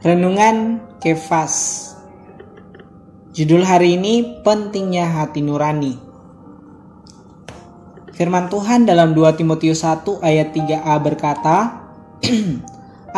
Renungan 0.00 0.80
Kefas 0.96 1.84
Judul 3.36 3.68
hari 3.68 4.00
ini 4.00 4.40
pentingnya 4.40 5.04
hati 5.04 5.44
nurani 5.44 5.92
Firman 8.16 8.48
Tuhan 8.48 8.88
dalam 8.88 9.12
2 9.12 9.36
Timotius 9.36 9.84
1 9.84 10.24
ayat 10.24 10.56
3a 10.56 10.96
berkata 11.04 11.84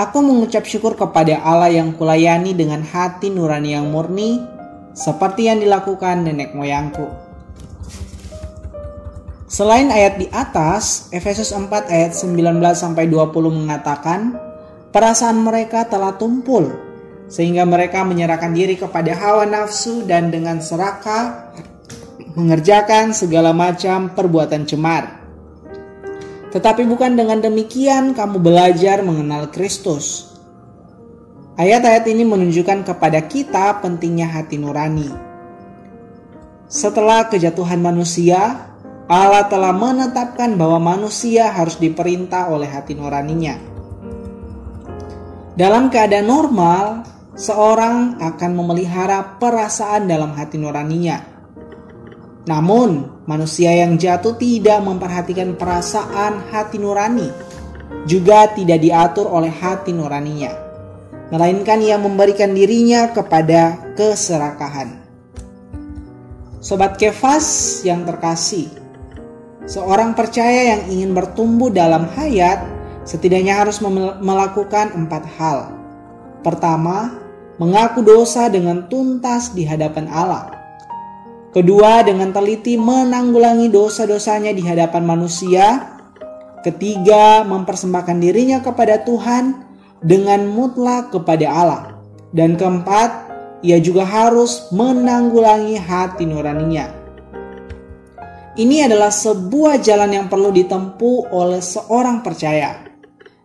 Aku 0.03 0.27
mengucap 0.27 0.67
syukur 0.67 0.99
kepada 0.99 1.39
Allah 1.47 1.71
yang 1.71 1.95
kulayani 1.95 2.51
dengan 2.51 2.83
hati 2.83 3.31
nurani 3.31 3.79
yang 3.79 3.87
murni 3.87 4.43
seperti 4.91 5.47
yang 5.47 5.63
dilakukan 5.63 6.27
nenek 6.27 6.51
moyangku. 6.51 7.07
Selain 9.47 9.87
ayat 9.87 10.19
di 10.19 10.27
atas, 10.35 11.13
Efesus 11.15 11.55
4 11.55 11.71
ayat 11.87 12.11
19 12.17 12.59
sampai 12.75 13.07
20 13.07 13.31
mengatakan, 13.53 14.51
perasaan 14.93 15.41
mereka 15.41 15.89
telah 15.89 16.15
tumpul 16.21 16.69
sehingga 17.33 17.65
mereka 17.65 18.05
menyerahkan 18.05 18.53
diri 18.53 18.77
kepada 18.77 19.17
hawa 19.17 19.49
nafsu 19.49 20.05
dan 20.05 20.29
dengan 20.29 20.61
serakah 20.61 21.57
mengerjakan 22.37 23.17
segala 23.17 23.57
macam 23.57 24.13
perbuatan 24.13 24.69
cemar. 24.69 25.25
Tetapi 26.53 26.85
bukan 26.85 27.17
dengan 27.17 27.41
demikian 27.41 28.13
kamu 28.13 28.37
belajar 28.37 29.01
mengenal 29.01 29.49
Kristus. 29.49 30.29
Ayat-ayat 31.57 32.05
ini 32.13 32.29
menunjukkan 32.29 32.85
kepada 32.85 33.25
kita 33.25 33.81
pentingnya 33.81 34.29
hati 34.29 34.61
nurani. 34.61 35.09
Setelah 36.69 37.29
kejatuhan 37.29 37.81
manusia, 37.81 38.69
Allah 39.09 39.49
telah 39.49 39.73
menetapkan 39.73 40.57
bahwa 40.57 40.97
manusia 40.97 41.53
harus 41.53 41.77
diperintah 41.77 42.49
oleh 42.53 42.69
hati 42.69 42.97
nuraninya. 42.97 43.72
Dalam 45.53 45.93
keadaan 45.93 46.33
normal, 46.33 46.85
seorang 47.37 48.17
akan 48.17 48.51
memelihara 48.57 49.37
perasaan 49.37 50.09
dalam 50.09 50.33
hati 50.33 50.57
nuraninya. 50.57 51.21
Namun, 52.49 53.23
manusia 53.29 53.71
yang 53.77 54.01
jatuh 54.01 54.35
tidak 54.41 54.81
memperhatikan 54.81 55.55
perasaan 55.55 56.49
hati 56.49 56.81
nurani, 56.81 57.29
juga 58.09 58.49
tidak 58.51 58.81
diatur 58.81 59.29
oleh 59.29 59.53
hati 59.53 59.93
nuraninya, 59.93 60.57
melainkan 61.29 61.85
ia 61.85 62.01
memberikan 62.01 62.57
dirinya 62.57 63.13
kepada 63.13 63.93
keserakahan. 63.93 65.05
Sobat 66.65 66.97
Kefas 66.97 67.83
yang 67.85 68.09
terkasih, 68.09 68.83
Seorang 69.63 70.19
percaya 70.19 70.75
yang 70.75 70.91
ingin 70.91 71.15
bertumbuh 71.15 71.71
dalam 71.71 72.11
hayat 72.19 72.67
setidaknya 73.03 73.63
harus 73.63 73.83
melakukan 74.23 74.95
empat 74.95 75.25
hal. 75.39 75.75
Pertama, 76.43 77.19
mengaku 77.59 78.03
dosa 78.03 78.51
dengan 78.51 78.87
tuntas 78.91 79.55
di 79.55 79.63
hadapan 79.67 80.11
Allah. 80.11 80.51
Kedua, 81.53 82.01
dengan 82.01 82.33
teliti 82.33 82.81
menanggulangi 82.81 83.69
dosa-dosanya 83.69 84.57
di 84.57 84.65
hadapan 84.65 85.05
manusia. 85.05 85.99
Ketiga, 86.65 87.45
mempersembahkan 87.45 88.17
dirinya 88.23 88.59
kepada 88.65 89.03
Tuhan 89.05 89.67
dengan 90.01 90.49
mutlak 90.49 91.13
kepada 91.13 91.47
Allah. 91.51 91.83
Dan 92.33 92.57
keempat, 92.57 93.11
ia 93.61 93.77
juga 93.83 94.09
harus 94.09 94.73
menanggulangi 94.73 95.77
hati 95.77 96.25
nuraninya 96.25 97.03
ini 98.53 98.85
adalah 98.85 99.09
sebuah 99.09 99.81
jalan 99.81 100.13
yang 100.13 100.27
perlu 100.29 100.53
ditempuh 100.53 101.33
oleh 101.33 101.65
seorang 101.65 102.21
percaya. 102.21 102.92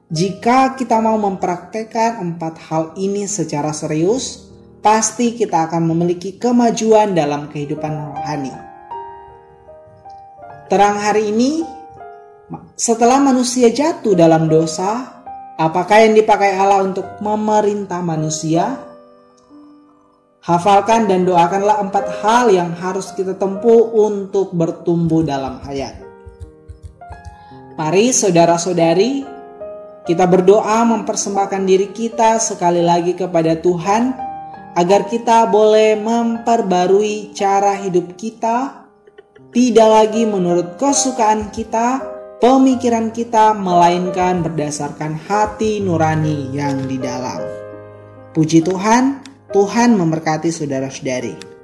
Jika 0.07 0.79
kita 0.79 1.03
mau 1.03 1.19
mempraktekkan 1.19 2.23
empat 2.23 2.55
hal 2.71 2.95
ini 2.95 3.27
secara 3.27 3.75
serius, 3.75 4.47
pasti 4.79 5.35
kita 5.35 5.67
akan 5.67 5.83
memiliki 5.83 6.39
kemajuan 6.39 7.11
dalam 7.11 7.51
kehidupan 7.51 7.91
rohani. 7.91 8.55
Terang 10.71 10.95
hari 10.95 11.35
ini, 11.35 11.59
setelah 12.79 13.19
manusia 13.19 13.67
jatuh 13.67 14.15
dalam 14.15 14.47
dosa, 14.47 15.11
apakah 15.59 15.99
yang 15.99 16.15
dipakai 16.15 16.55
Allah 16.55 16.87
untuk 16.87 17.19
memerintah 17.19 17.99
manusia? 17.99 18.79
Hafalkan 20.39 21.11
dan 21.11 21.27
doakanlah 21.27 21.83
empat 21.83 22.23
hal 22.23 22.47
yang 22.55 22.71
harus 22.79 23.11
kita 23.11 23.35
tempuh 23.35 23.91
untuk 23.91 24.55
bertumbuh 24.55 25.19
dalam 25.27 25.59
hayat. 25.67 25.99
Mari 27.75 28.15
saudara-saudari, 28.15 29.36
kita 30.07 30.23
berdoa 30.23 30.87
mempersembahkan 30.87 31.67
diri 31.67 31.91
kita 31.91 32.39
sekali 32.39 32.79
lagi 32.79 33.11
kepada 33.11 33.59
Tuhan 33.59 34.15
agar 34.79 35.11
kita 35.11 35.43
boleh 35.51 35.99
memperbarui 35.99 37.35
cara 37.35 37.75
hidup 37.75 38.15
kita 38.15 38.87
tidak 39.51 39.89
lagi 39.89 40.23
menurut 40.27 40.77
kesukaan 40.77 41.49
kita, 41.49 42.03
pemikiran 42.37 43.09
kita 43.09 43.57
melainkan 43.57 44.45
berdasarkan 44.45 45.17
hati 45.17 45.81
nurani 45.81 46.53
yang 46.53 46.85
di 46.85 47.01
dalam. 47.01 47.41
Puji 48.37 48.61
Tuhan, 48.61 49.23
Tuhan 49.49 49.97
memberkati 49.97 50.53
saudara-saudari. 50.53 51.56